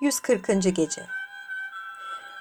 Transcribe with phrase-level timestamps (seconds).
[0.00, 0.76] 140.
[0.76, 1.06] Gece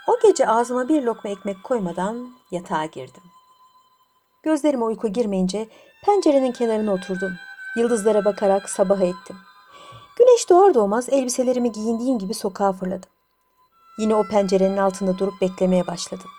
[0.07, 3.23] O gece ağzıma bir lokma ekmek koymadan yatağa girdim.
[4.43, 5.69] Gözlerime uyku girmeyince
[6.05, 7.33] pencerenin kenarına oturdum.
[7.77, 9.37] Yıldızlara bakarak sabaha ettim.
[10.17, 13.09] Güneş doğar doğmaz elbiselerimi giyindiğim gibi sokağa fırladım.
[13.97, 16.29] Yine o pencerenin altında durup beklemeye başladım.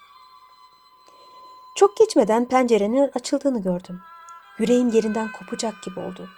[1.77, 4.01] Çok geçmeden pencerenin açıldığını gördüm.
[4.59, 6.29] Yüreğim yerinden kopacak gibi oldu.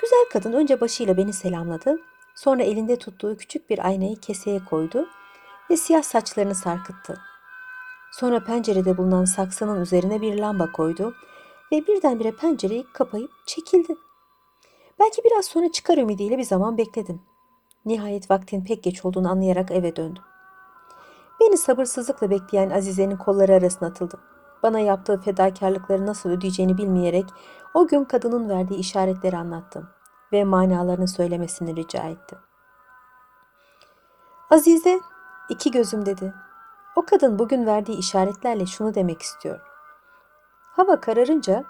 [0.00, 2.00] Güzel kadın önce başıyla beni selamladı.
[2.40, 5.08] Sonra elinde tuttuğu küçük bir aynayı keseye koydu
[5.70, 7.18] ve siyah saçlarını sarkıttı.
[8.12, 11.14] Sonra pencerede bulunan saksının üzerine bir lamba koydu
[11.72, 13.94] ve birdenbire pencereyi kapayıp çekildi.
[15.00, 17.22] Belki biraz sonra çıkar ümidiyle bir zaman bekledim.
[17.84, 20.22] Nihayet vaktin pek geç olduğunu anlayarak eve döndüm.
[21.40, 24.20] Beni sabırsızlıkla bekleyen Azize'nin kolları arasına atıldım.
[24.62, 27.24] Bana yaptığı fedakarlıkları nasıl ödeyeceğini bilmeyerek
[27.74, 29.88] o gün kadının verdiği işaretleri anlattım
[30.32, 32.38] ve manalarını söylemesini rica ettim.
[34.50, 35.00] Azize,
[35.48, 36.34] iki gözüm dedi.
[36.96, 39.60] O kadın bugün verdiği işaretlerle şunu demek istiyor.
[40.72, 41.64] Hava kararınca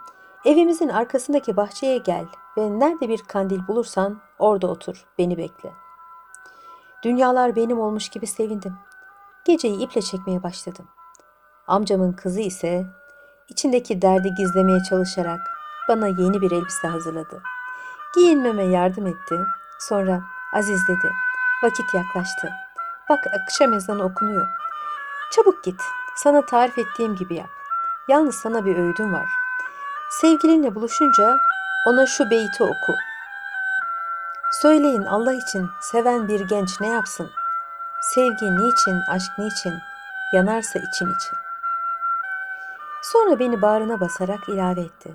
[0.44, 2.26] evimizin arkasındaki bahçeye gel
[2.58, 5.72] ve nerede bir kandil bulursan orada otur, beni bekle.
[7.02, 8.74] Dünyalar benim olmuş gibi sevindim.
[9.44, 10.88] Geceyi iple çekmeye başladım.
[11.66, 12.86] Amcamın kızı ise
[13.48, 15.40] içindeki derdi gizlemeye çalışarak
[15.88, 17.42] bana yeni bir elbise hazırladı.
[18.14, 19.34] Giyinmeme yardım etti.
[19.78, 20.20] Sonra
[20.52, 21.12] Aziz dedi.
[21.62, 22.50] Vakit yaklaştı.
[23.10, 24.48] Bak akşam ezanı okunuyor.
[25.32, 25.80] Çabuk git.
[26.16, 27.50] Sana tarif ettiğim gibi yap.
[28.08, 29.26] Yalnız sana bir öğüdüm var.
[30.10, 31.36] Sevgilinle buluşunca
[31.86, 32.94] ona şu beyti oku.
[34.52, 37.30] Söyleyin Allah için seven bir genç ne yapsın?
[38.02, 39.74] Sevgi niçin, aşk niçin,
[40.32, 41.38] yanarsa için için.
[43.02, 45.10] Sonra beni bağrına basarak ilave etti.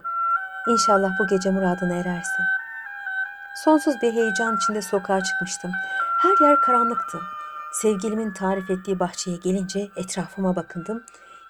[0.68, 2.46] İnşallah bu gece muradına erersin.
[3.66, 5.72] Sonsuz bir heyecan içinde sokağa çıkmıştım.
[6.22, 7.22] Her yer karanlıktı.
[7.74, 11.04] Sevgilimin tarif ettiği bahçeye gelince etrafıma bakındım.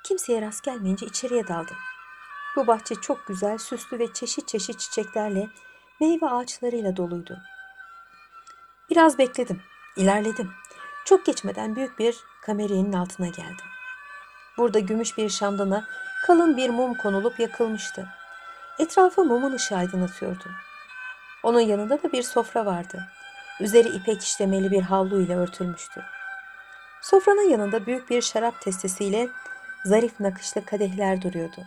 [0.04, 1.78] Kimseye rast gelmeyince içeriye daldım.
[2.56, 5.50] Bu bahçe çok güzel, süslü ve çeşit çeşit çiçeklerle,
[6.02, 7.38] meyve ağaçlarıyla doluydu.
[8.90, 9.62] Biraz bekledim,
[9.96, 10.52] ilerledim.
[11.06, 13.66] Çok geçmeden büyük bir kameriyenin altına geldim.
[14.58, 15.86] Burada gümüş bir şamdana
[16.26, 18.08] kalın bir mum konulup yakılmıştı.
[18.80, 20.65] Etrafı mumun ışığı aydınlatıyordu.
[21.46, 23.08] Onun yanında da bir sofra vardı.
[23.60, 26.04] Üzeri ipek işlemeli bir havlu ile örtülmüştü.
[27.02, 29.30] Sofranın yanında büyük bir şarap testisiyle
[29.84, 31.62] zarif nakışlı kadehler duruyordu.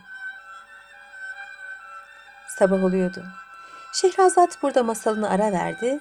[2.47, 3.25] Sabah oluyordu.
[3.93, 5.99] Şehrazat burada masalını ara verdi.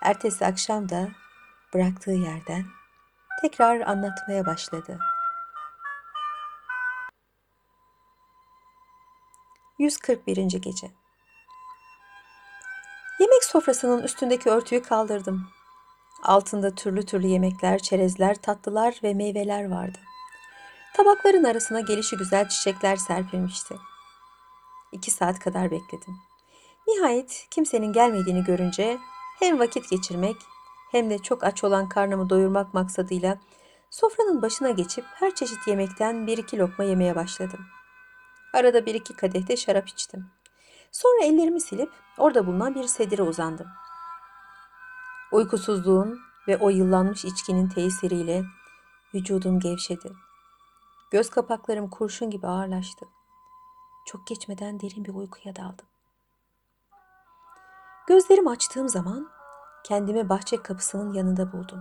[0.00, 1.08] Ertesi akşam da
[1.74, 2.64] bıraktığı yerden
[3.42, 4.98] tekrar anlatmaya başladı.
[9.78, 10.36] 141.
[10.36, 10.90] Gece
[13.50, 15.46] sofrasının üstündeki örtüyü kaldırdım.
[16.22, 19.98] Altında türlü türlü yemekler, çerezler, tatlılar ve meyveler vardı.
[20.94, 23.74] Tabakların arasına gelişi güzel çiçekler serpilmişti.
[24.92, 26.16] İki saat kadar bekledim.
[26.88, 28.98] Nihayet kimsenin gelmediğini görünce
[29.38, 30.36] hem vakit geçirmek
[30.92, 33.38] hem de çok aç olan karnımı doyurmak maksadıyla
[33.90, 37.60] sofranın başına geçip her çeşit yemekten bir iki lokma yemeye başladım.
[38.54, 40.39] Arada bir iki kadehte şarap içtim.
[40.92, 43.66] Sonra ellerimi silip orada bulunan bir sedire uzandım.
[45.32, 48.44] Uykusuzluğun ve o yıllanmış içkinin tesiriyle
[49.14, 50.12] vücudum gevşedi.
[51.10, 53.06] Göz kapaklarım kurşun gibi ağırlaştı.
[54.06, 55.86] Çok geçmeden derin bir uykuya daldım.
[58.06, 59.30] Gözlerimi açtığım zaman
[59.84, 61.80] kendimi bahçe kapısının yanında buldum.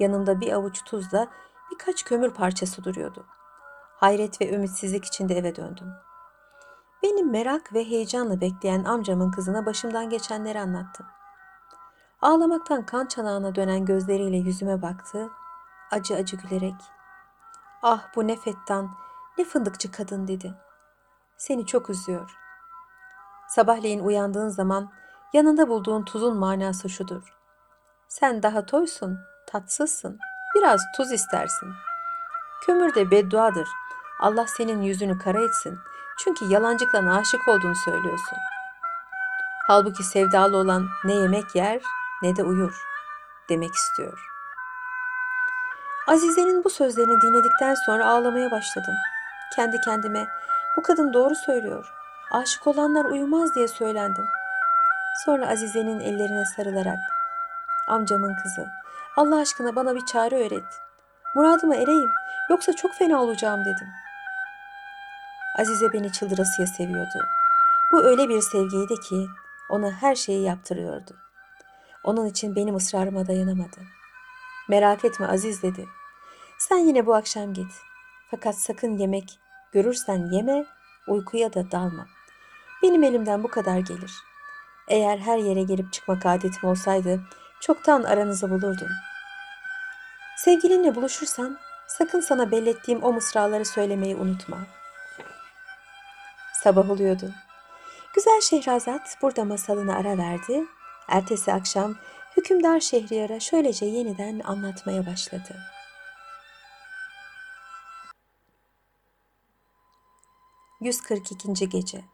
[0.00, 1.28] Yanımda bir avuç tuzla
[1.70, 3.26] birkaç kömür parçası duruyordu.
[3.96, 5.92] Hayret ve ümitsizlik içinde eve döndüm.
[7.06, 11.06] Benim merak ve heyecanla bekleyen amcamın kızına başımdan geçenleri anlattım.
[12.22, 15.28] Ağlamaktan kan çanağına dönen gözleriyle yüzüme baktı,
[15.90, 16.74] acı acı gülerek.
[17.82, 18.90] Ah bu ne fettan,
[19.38, 20.54] ne fındıkçı kadın dedi.
[21.36, 22.38] Seni çok üzüyor.
[23.48, 24.92] Sabahleyin uyandığın zaman
[25.32, 27.36] yanında bulduğun tuzun manası şudur.
[28.08, 30.18] Sen daha toysun, tatsızsın,
[30.54, 31.68] biraz tuz istersin.
[32.66, 33.68] Kömür de bedduadır.
[34.20, 35.78] Allah senin yüzünü kara etsin.
[36.18, 38.38] Çünkü yalancıkla aşık olduğunu söylüyorsun.
[39.66, 41.80] Halbuki sevdalı olan ne yemek yer
[42.22, 42.82] ne de uyur
[43.48, 44.26] demek istiyor.
[46.06, 48.94] Azize'nin bu sözlerini dinledikten sonra ağlamaya başladım.
[49.56, 50.28] Kendi kendime
[50.76, 51.92] bu kadın doğru söylüyor.
[52.30, 54.26] Aşık olanlar uyumaz diye söylendim.
[55.24, 56.98] Sonra Azize'nin ellerine sarılarak
[57.88, 58.66] amcamın kızı
[59.16, 60.80] Allah aşkına bana bir çare öğret.
[61.34, 62.10] Muradıma ereyim
[62.50, 63.88] yoksa çok fena olacağım dedim.
[65.58, 67.26] Azize beni çıldırasıya seviyordu.
[67.92, 69.28] Bu öyle bir sevgiydi ki
[69.70, 71.10] ona her şeyi yaptırıyordu.
[72.04, 73.80] Onun için benim ısrarıma dayanamadı.
[74.68, 75.86] Merak etme Aziz dedi.
[76.58, 77.72] Sen yine bu akşam git.
[78.30, 79.38] Fakat sakın yemek
[79.72, 80.66] görürsen yeme,
[81.08, 82.06] uykuya da dalma.
[82.82, 84.12] Benim elimden bu kadar gelir.
[84.88, 87.20] Eğer her yere gelip çıkmak adetim olsaydı
[87.60, 88.88] çoktan aranızı bulurdum.
[90.36, 94.58] Sevgilinle buluşursan sakın sana bellettiğim o mısraları söylemeyi unutma.
[96.66, 97.32] Sabah oluyordu.
[98.14, 100.64] Güzel Şehrazat burada masalını ara verdi.
[101.08, 101.94] Ertesi akşam
[102.36, 105.56] hükümdar Şehriyar'a şöylece yeniden anlatmaya başladı.
[110.80, 111.64] ...142.
[111.64, 112.04] Gece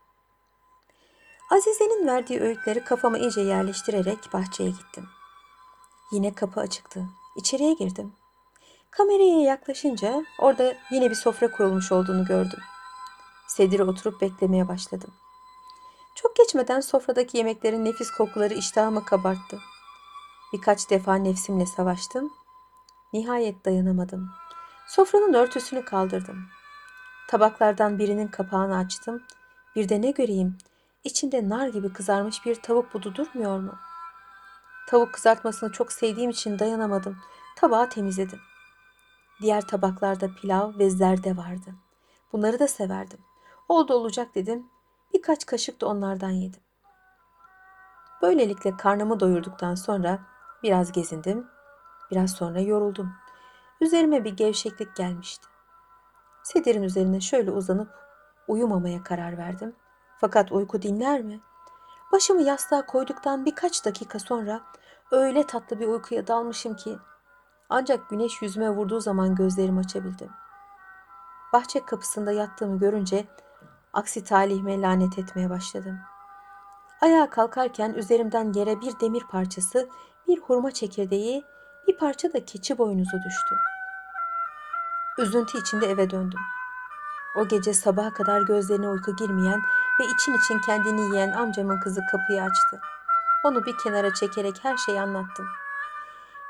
[1.50, 5.08] Azize'nin verdiği öğütleri kafama iyice yerleştirerek bahçeye gittim.
[6.12, 7.04] Yine kapı açıktı.
[7.36, 8.12] İçeriye girdim.
[8.90, 12.60] Kameraya yaklaşınca orada yine bir sofra kurulmuş olduğunu gördüm.
[13.56, 15.10] Sedire oturup beklemeye başladım.
[16.14, 19.58] Çok geçmeden sofradaki yemeklerin nefis kokuları iştahımı kabarttı.
[20.52, 22.32] Birkaç defa nefsimle savaştım.
[23.12, 24.30] Nihayet dayanamadım.
[24.88, 26.46] Sofranın örtüsünü kaldırdım.
[27.28, 29.22] Tabaklardan birinin kapağını açtım.
[29.76, 30.58] Bir de ne göreyim?
[31.04, 33.74] İçinde nar gibi kızarmış bir tavuk budu durmuyor mu?
[34.88, 37.18] Tavuk kızartmasını çok sevdiğim için dayanamadım.
[37.56, 38.40] Tabağı temizledim.
[39.42, 41.74] Diğer tabaklarda pilav ve zerde vardı.
[42.32, 43.18] Bunları da severdim.
[43.72, 44.66] Oldu olacak dedim.
[45.14, 46.60] Birkaç kaşık da onlardan yedim.
[48.22, 50.18] Böylelikle karnımı doyurduktan sonra
[50.62, 51.46] biraz gezindim.
[52.10, 53.12] Biraz sonra yoruldum.
[53.80, 55.46] Üzerime bir gevşeklik gelmişti.
[56.42, 57.88] Sedirin üzerine şöyle uzanıp
[58.48, 59.76] uyumamaya karar verdim.
[60.18, 61.40] Fakat uyku dinler mi?
[62.12, 64.60] Başımı yastığa koyduktan birkaç dakika sonra
[65.10, 66.98] öyle tatlı bir uykuya dalmışım ki
[67.68, 70.30] ancak güneş yüzüme vurduğu zaman gözlerimi açabildim.
[71.52, 73.26] Bahçe kapısında yattığımı görünce
[73.92, 75.98] aksi talihime lanet etmeye başladım.
[77.00, 79.88] Ayağa kalkarken üzerimden yere bir demir parçası,
[80.28, 81.44] bir hurma çekirdeği,
[81.88, 83.54] bir parça da keçi boynuzu düştü.
[85.18, 86.40] Üzüntü içinde eve döndüm.
[87.36, 89.62] O gece sabaha kadar gözlerine uyku girmeyen
[90.00, 92.80] ve için için kendini yiyen amcamın kızı kapıyı açtı.
[93.44, 95.46] Onu bir kenara çekerek her şeyi anlattım.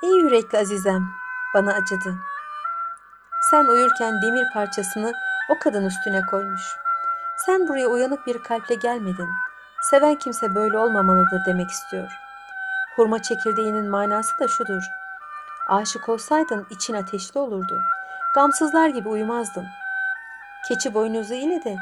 [0.03, 1.09] İyi yürekli Azizem,
[1.55, 2.15] bana acıdı.
[3.50, 5.12] Sen uyurken demir parçasını
[5.50, 6.62] o kadın üstüne koymuş.
[7.47, 9.29] Sen buraya uyanık bir kalple gelmedin.
[9.91, 12.12] Seven kimse böyle olmamalıdır demek istiyor.
[12.97, 14.83] Hurma çekirdeğinin manası da şudur.
[15.69, 17.83] Aşık olsaydın için ateşli olurdu.
[18.35, 19.67] Gamsızlar gibi uyumazdın.
[20.69, 21.77] Keçi boynuzu ile de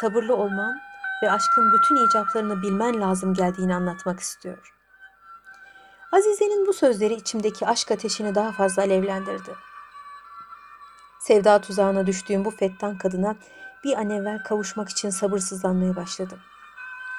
[0.00, 0.80] sabırlı olman
[1.22, 4.74] ve aşkın bütün icaplarını bilmen lazım geldiğini anlatmak istiyor.
[6.12, 9.54] Azize'nin bu sözleri içimdeki aşk ateşini daha fazla alevlendirdi.
[11.20, 13.36] Sevda tuzağına düştüğüm bu fettan kadına
[13.86, 16.38] bir an evvel kavuşmak için sabırsızlanmaya başladım.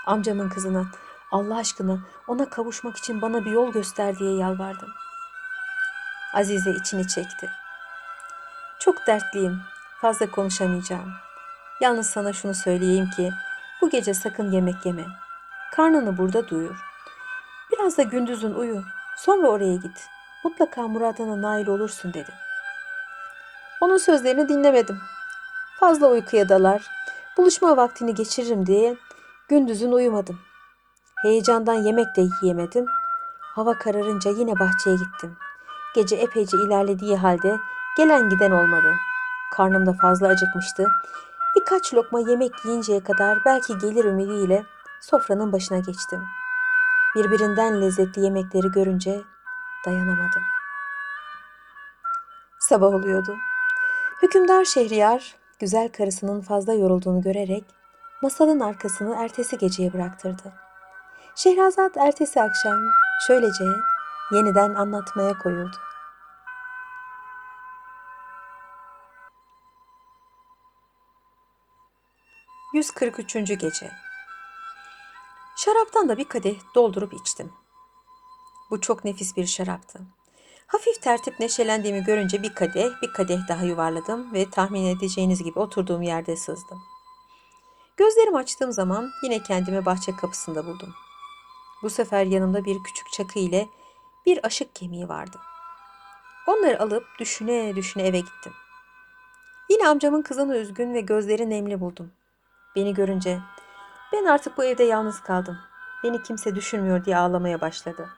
[0.06, 0.86] Amcamın kızına
[1.32, 4.90] Allah aşkına ona kavuşmak için bana bir yol göster diye yalvardım.
[6.34, 7.50] Azize içini çekti.
[8.80, 9.62] Çok dertliyim.
[10.02, 11.14] Fazla konuşamayacağım.
[11.82, 13.32] Yalnız sana şunu söyleyeyim ki
[13.82, 15.06] bu gece sakın yemek yeme.
[15.72, 16.78] Karnını burada duyur.
[17.72, 18.84] Biraz da gündüzün uyu.
[19.18, 20.08] Sonra oraya git.
[20.44, 22.32] Mutlaka muradına nail olursun dedi.
[23.82, 25.00] Onun sözlerini dinlemedim.
[25.80, 26.88] Fazla uykuya dalar,
[27.38, 28.98] buluşma vaktini geçiririm diye
[29.48, 30.40] gündüzün uyumadım.
[31.22, 32.86] Heyecandan yemek de yiyemedim.
[33.42, 35.38] Hava kararınca yine bahçeye gittim.
[35.96, 37.58] Gece epeyce ilerlediği halde
[37.98, 38.94] gelen giden olmadı.
[39.52, 40.88] Karnım da fazla acıkmıştı.
[41.56, 44.66] Birkaç lokma yemek yiyinceye kadar belki gelir ümidiyle
[45.02, 46.24] sofranın başına geçtim.
[47.16, 49.22] Birbirinden lezzetli yemekleri görünce
[49.86, 50.44] dayanamadım.
[52.60, 53.36] Sabah oluyordu.
[54.22, 57.64] Hükümdar Şehriyar güzel karısının fazla yorulduğunu görerek
[58.22, 60.54] masalın arkasını ertesi geceye bıraktırdı.
[61.36, 62.78] Şehrazat ertesi akşam
[63.28, 63.64] şöylece
[64.32, 65.78] yeniden anlatmaya koyuldu.
[72.74, 73.54] ...143.
[73.54, 73.92] Gece
[75.58, 77.54] Şaraptan da bir kadeh doldurup içtim.
[78.70, 80.00] Bu çok nefis bir şaraptı.
[80.68, 86.02] Hafif tertip neşelendiğimi görünce bir kadeh, bir kadeh daha yuvarladım ve tahmin edeceğiniz gibi oturduğum
[86.02, 86.82] yerde sızdım.
[87.98, 90.94] Gözlerimi açtığım zaman yine kendimi bahçe kapısında buldum.
[91.84, 93.68] Bu sefer yanımda bir küçük çakı ile
[94.26, 95.38] bir aşık kemiği vardı.
[96.48, 98.54] Onları alıp düşüne düşüne eve gittim.
[99.70, 102.12] Yine amcamın kızını üzgün ve gözleri nemli buldum.
[102.76, 103.40] Beni görünce
[104.14, 105.58] ben artık bu evde yalnız kaldım.
[106.04, 108.10] Beni kimse düşünmüyor diye ağlamaya başladı.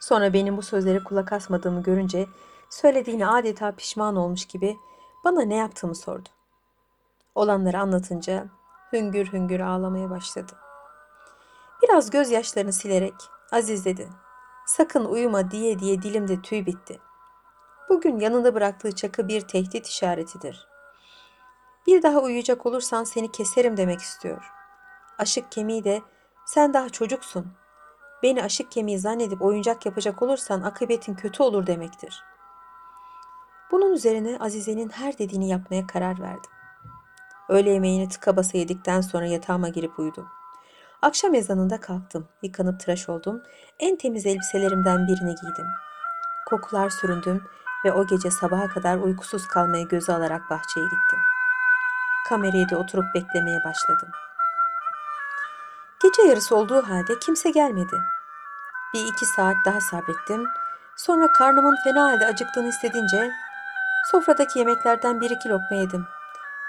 [0.00, 2.26] Sonra benim bu sözlere kulak asmadığımı görünce
[2.70, 4.76] söylediğine adeta pişman olmuş gibi
[5.24, 6.28] bana ne yaptığımı sordu.
[7.34, 8.46] Olanları anlatınca
[8.92, 10.52] hüngür hüngür ağlamaya başladı.
[11.82, 13.14] Biraz gözyaşlarını silerek
[13.52, 14.08] Aziz dedi.
[14.66, 17.00] Sakın uyuma diye diye dilimde tüy bitti.
[17.88, 20.68] Bugün yanında bıraktığı çakı bir tehdit işaretidir.
[21.86, 24.52] Bir daha uyuyacak olursan seni keserim demek istiyor.
[25.18, 26.02] Aşık kemiği de
[26.46, 27.59] sen daha çocuksun.
[28.22, 32.24] Beni aşık kemiği zannedip oyuncak yapacak olursan akıbetin kötü olur demektir.
[33.70, 36.50] Bunun üzerine Azize'nin her dediğini yapmaya karar verdim.
[37.48, 40.28] Öğle yemeğini tıka basa yedikten sonra yatağıma girip uyudum.
[41.02, 43.42] Akşam ezanında kalktım, yıkanıp tıraş oldum,
[43.78, 45.66] en temiz elbiselerimden birini giydim.
[46.46, 47.44] Kokular süründüm
[47.84, 51.20] ve o gece sabaha kadar uykusuz kalmaya göze alarak bahçeye gittim.
[52.28, 54.08] Kamerayı da oturup beklemeye başladım.
[56.02, 57.96] Gece yarısı olduğu halde kimse gelmedi.
[58.94, 60.46] Bir iki saat daha sabrettim.
[60.96, 63.30] Sonra karnımın fena halde acıktığını hissedince
[64.10, 66.06] sofradaki yemeklerden bir iki lokma yedim.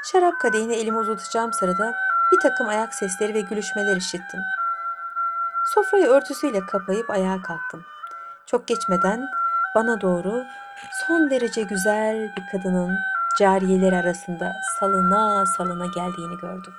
[0.03, 1.93] Şarap kadehine elimi uzatacağım sırada
[2.31, 4.41] bir takım ayak sesleri ve gülüşmeler işittim.
[5.73, 7.85] Sofrayı örtüsüyle kapayıp ayağa kalktım.
[8.45, 9.27] Çok geçmeden
[9.75, 10.43] bana doğru
[11.07, 12.97] son derece güzel bir kadının
[13.39, 16.73] cariyeler arasında salına salına geldiğini gördüm.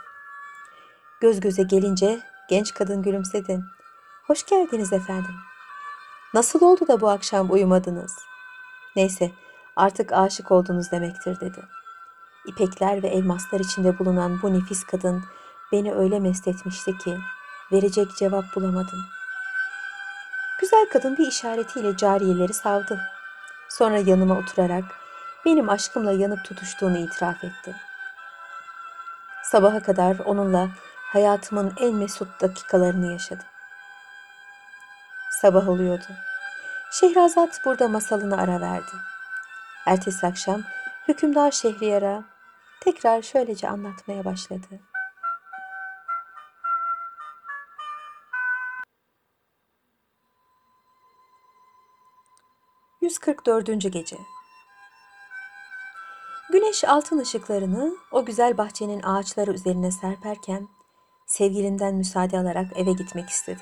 [1.21, 3.61] Göz göze gelince genç kadın gülümsedi.
[4.27, 5.35] Hoş geldiniz efendim.
[6.35, 8.19] Nasıl oldu da bu akşam uyumadınız?
[8.97, 9.31] Neyse
[9.77, 11.63] artık aşık oldunuz demektir dedi.
[12.47, 15.25] İpekler ve elmaslar içinde bulunan bu nefis kadın
[15.73, 17.19] beni öyle mest etmişti ki
[17.73, 18.99] verecek cevap bulamadım.
[20.61, 23.01] Güzel kadın bir işaretiyle cariyeleri savdı.
[23.69, 24.85] Sonra yanıma oturarak
[25.45, 27.75] benim aşkımla yanıp tutuştuğunu itiraf etti.
[29.43, 30.69] Sabaha kadar onunla
[31.12, 33.47] hayatımın en mesut dakikalarını yaşadım.
[35.40, 36.07] Sabah oluyordu.
[36.92, 38.92] Şehrazat burada masalını ara verdi.
[39.87, 40.62] Ertesi akşam
[41.09, 42.25] hükümdar Şehriyar'a
[42.81, 44.81] tekrar şöylece anlatmaya başladı.
[53.02, 53.88] ...144.
[53.88, 54.16] Gece
[56.52, 60.69] Güneş altın ışıklarını o güzel bahçenin ağaçları üzerine serperken...
[61.26, 63.61] ...sevgilinden müsaade alarak eve gitmek istedi.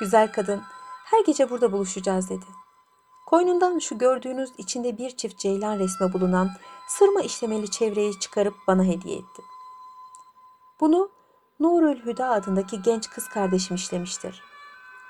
[0.00, 0.62] Güzel kadın,
[1.04, 2.46] her gece burada buluşacağız dedi.
[3.26, 6.50] Koynundan şu gördüğünüz içinde bir çift ceylan resmi bulunan
[6.88, 9.42] sırma işlemeli çevreyi çıkarıp bana hediye etti.
[10.80, 11.10] Bunu
[11.60, 14.42] Nurül Hüda adındaki genç kız kardeşim işlemiştir.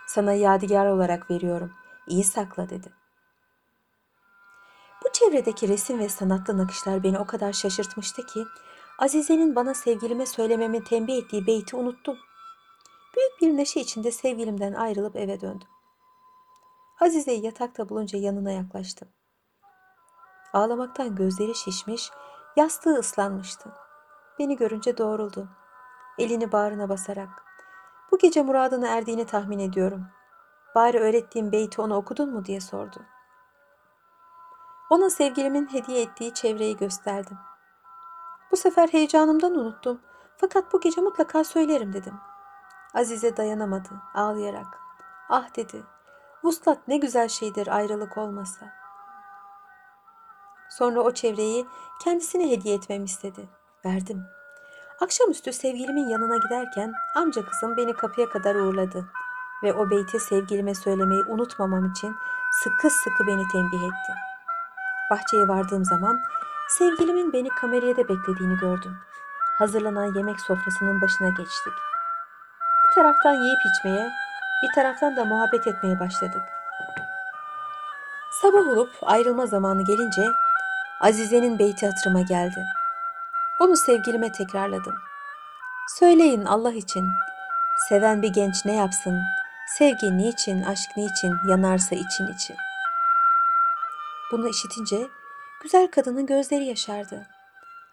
[0.06, 1.72] Sana yadigar olarak veriyorum.
[2.08, 2.92] İyi sakla dedi.
[5.04, 8.44] Bu çevredeki resim ve sanatlı nakışlar beni o kadar şaşırtmıştı ki
[8.98, 12.18] Azize'nin bana sevgilime söylememi tembih ettiği beyti unuttum.
[13.16, 15.68] Büyük bir neşe içinde sevgilimden ayrılıp eve döndüm.
[17.00, 19.08] Azize'yi yatakta bulunca yanına yaklaştım.
[20.52, 22.10] Ağlamaktan gözleri şişmiş,
[22.56, 23.72] yastığı ıslanmıştı.
[24.38, 25.48] Beni görünce doğruldu.
[26.18, 27.28] Elini bağrına basarak.
[28.12, 30.06] Bu gece muradına erdiğini tahmin ediyorum.
[30.74, 33.02] Bari öğrettiğim beyti ona okudun mu diye sordu.
[34.90, 37.38] Ona sevgilimin hediye ettiği çevreyi gösterdim.
[38.52, 40.00] Bu sefer heyecanımdan unuttum.
[40.36, 42.14] Fakat bu gece mutlaka söylerim dedim.
[42.94, 44.78] Azize dayanamadı ağlayarak.
[45.28, 45.84] Ah dedi.
[46.44, 48.66] Vuslat ne güzel şeydir ayrılık olmasa.
[50.70, 51.66] Sonra o çevreyi
[52.04, 53.48] kendisine hediye etmemi istedi.
[53.84, 54.24] Verdim.
[55.00, 59.08] Akşamüstü sevgilimin yanına giderken amca kızım beni kapıya kadar uğurladı
[59.62, 62.16] ve o beyti sevgilime söylemeyi unutmamam için
[62.62, 64.12] sıkı sıkı beni tembih etti.
[65.10, 66.20] Bahçeye vardığım zaman
[66.68, 68.98] sevgilimin beni kameraya da beklediğini gördüm.
[69.58, 71.72] Hazırlanan yemek sofrasının başına geçtik.
[72.84, 74.10] Bir taraftan yiyip içmeye,
[74.62, 76.42] bir taraftan da muhabbet etmeye başladık.
[78.42, 80.26] Sabah olup ayrılma zamanı gelince
[81.00, 82.66] Azize'nin beyti hatırıma geldi.
[83.60, 84.94] Onu sevgilime tekrarladım.
[85.98, 87.08] Söyleyin Allah için,
[87.88, 89.22] seven bir genç ne yapsın,
[89.78, 92.56] sevgi niçin, aşk niçin, yanarsa için için.
[94.32, 95.08] Bunu işitince
[95.62, 97.26] güzel kadının gözleri yaşardı.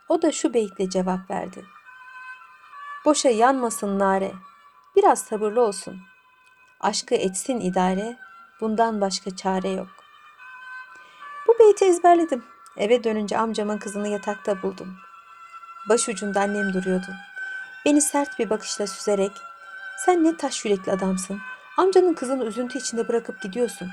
[0.10, 1.66] O da şu beytle cevap verdi.
[3.06, 4.32] Boşa yanmasın nare,
[4.96, 6.02] biraz sabırlı olsun.
[6.80, 8.18] Aşkı etsin idare,
[8.62, 9.88] bundan başka çare yok.
[11.48, 12.44] Bu beyti ezberledim.
[12.78, 14.96] Eve dönünce amcamın kızını yatakta buldum.
[15.90, 17.08] Başucunda annem duruyordu.
[17.86, 19.32] Beni sert bir bakışla süzerek
[20.06, 21.42] sen ne taş yürekli adamsın.
[21.78, 23.90] Amcanın kızını üzüntü içinde bırakıp gidiyorsun.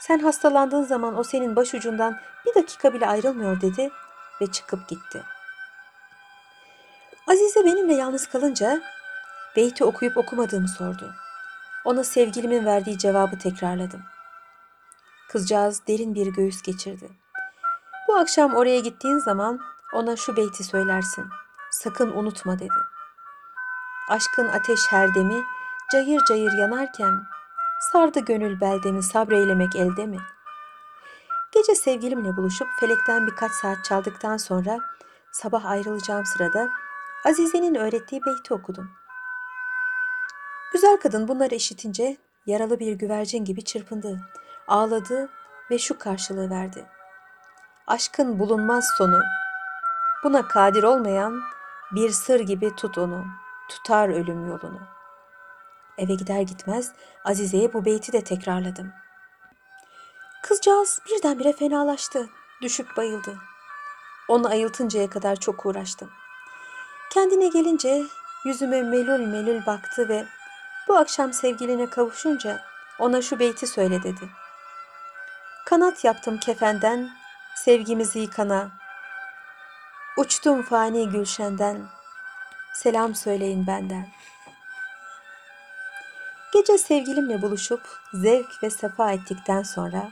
[0.00, 3.90] Sen hastalandığın zaman o senin başucundan bir dakika bile ayrılmıyor dedi
[4.40, 5.22] ve çıkıp gitti.
[7.26, 8.80] Azize benimle yalnız kalınca
[9.56, 11.14] beyti okuyup okumadığımı sordu.
[11.84, 14.02] Ona sevgilimin verdiği cevabı tekrarladım.
[15.28, 17.10] Kızcağız derin bir göğüs geçirdi.
[18.08, 19.60] Bu akşam oraya gittiğin zaman
[19.94, 21.24] ona şu beyti söylersin.
[21.70, 22.74] Sakın unutma dedi.
[24.08, 25.44] Aşkın ateş herdemi
[25.92, 27.22] cayır cayır yanarken
[27.80, 30.18] Sardı gönül beldemi sabreylemek elde mi?
[31.52, 34.78] Gece sevgilimle buluşup felekten birkaç saat çaldıktan sonra
[35.32, 36.68] sabah ayrılacağım sırada
[37.24, 38.90] Azize'nin öğrettiği beyti okudum.
[40.72, 44.20] Güzel kadın bunları işitince yaralı bir güvercin gibi çırpındı,
[44.68, 45.28] ağladı
[45.70, 46.86] ve şu karşılığı verdi.
[47.86, 49.22] Aşkın bulunmaz sonu.
[50.24, 51.42] Buna kadir olmayan
[51.92, 53.24] bir sır gibi tut onu,
[53.68, 54.99] tutar ölüm yolunu.
[56.00, 56.92] Eve gider gitmez
[57.24, 58.92] Azize'ye bu beyti de tekrarladım.
[60.42, 62.28] Kızcağız birdenbire fenalaştı,
[62.62, 63.38] düşüp bayıldı.
[64.28, 66.10] Onu ayıltıncaya kadar çok uğraştım.
[67.10, 68.02] Kendine gelince
[68.44, 70.26] yüzüme melul melul baktı ve
[70.88, 72.60] bu akşam sevgiline kavuşunca
[72.98, 74.30] ona şu beyti söyle dedi.
[75.66, 77.10] Kanat yaptım kefenden,
[77.54, 78.70] sevgimizi yıkana.
[80.16, 81.86] Uçtum fani gülşenden,
[82.74, 84.08] selam söyleyin benden.
[86.52, 87.80] Gece sevgilimle buluşup
[88.12, 90.10] zevk ve sefa ettikten sonra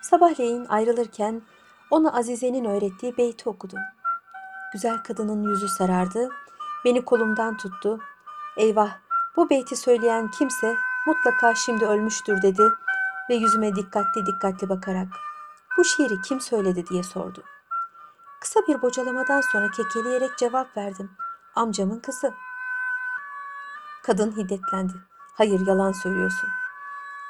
[0.00, 1.42] sabahleyin ayrılırken
[1.90, 3.78] ona Azize'nin öğrettiği beyti okudum.
[4.72, 6.30] Güzel kadının yüzü sarardı,
[6.84, 8.00] beni kolumdan tuttu.
[8.56, 8.98] Eyvah,
[9.36, 12.62] bu beyti söyleyen kimse mutlaka şimdi ölmüştür dedi
[13.30, 15.08] ve yüzüme dikkatli dikkatli bakarak
[15.78, 17.42] bu şiiri kim söyledi diye sordu.
[18.40, 21.10] Kısa bir bocalamadan sonra kekeleyerek cevap verdim.
[21.54, 22.34] Amcamın kızı.
[24.02, 25.09] Kadın hiddetlendi.
[25.40, 26.50] Hayır yalan söylüyorsun.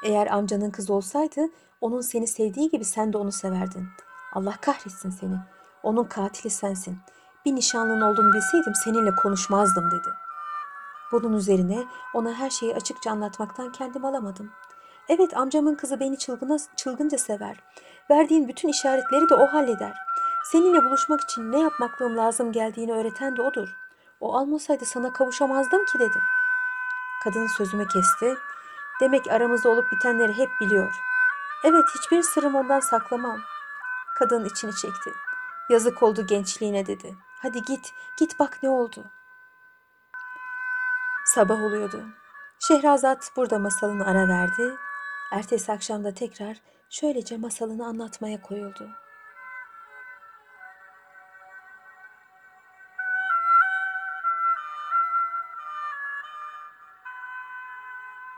[0.03, 1.41] Eğer amcanın kızı olsaydı
[1.81, 3.87] onun seni sevdiği gibi sen de onu severdin.
[4.33, 5.35] Allah kahretsin seni.
[5.83, 6.97] Onun katili sensin.
[7.45, 10.09] Bir nişanlın olduğunu bilseydim seninle konuşmazdım dedi.
[11.11, 14.51] Bunun üzerine ona her şeyi açıkça anlatmaktan kendim alamadım.
[15.09, 17.63] Evet amcamın kızı beni çılgına, çılgınca sever.
[18.09, 19.97] Verdiğin bütün işaretleri de o halleder.
[20.51, 23.69] Seninle buluşmak için ne yapmaklığım lazım geldiğini öğreten de odur.
[24.19, 26.21] O almasaydı sana kavuşamazdım ki dedim.
[27.23, 28.37] Kadın sözümü kesti.
[29.01, 30.93] Demek aramızda olup bitenleri hep biliyor.
[31.63, 33.41] Evet hiçbir sırrım ondan saklamam.
[34.19, 35.11] Kadın içini çekti.
[35.69, 37.15] Yazık oldu gençliğine dedi.
[37.41, 39.05] Hadi git, git bak ne oldu.
[41.25, 42.05] Sabah oluyordu.
[42.59, 44.75] Şehrazat burada masalını ara verdi.
[45.31, 46.57] Ertesi akşamda tekrar
[46.89, 48.89] şöylece masalını anlatmaya koyuldu.